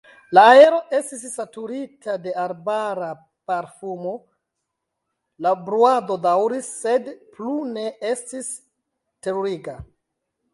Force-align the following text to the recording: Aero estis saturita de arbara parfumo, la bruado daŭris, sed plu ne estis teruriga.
Aero 0.43 0.77
estis 0.99 1.25
saturita 1.33 2.15
de 2.23 2.31
arbara 2.43 3.09
parfumo, 3.51 4.13
la 5.47 5.53
bruado 5.69 6.17
daŭris, 6.25 6.71
sed 6.87 7.13
plu 7.37 7.53
ne 7.77 7.85
estis 8.15 8.51
teruriga. 9.29 9.77